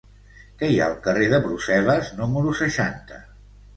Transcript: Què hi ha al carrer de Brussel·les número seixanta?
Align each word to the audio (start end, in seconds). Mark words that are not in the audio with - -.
Què 0.61 0.69
hi 0.69 0.77
ha 0.83 0.87
al 0.93 0.95
carrer 1.03 1.27
de 1.33 1.39
Brussel·les 1.45 2.11
número 2.23 2.59
seixanta? 2.63 3.21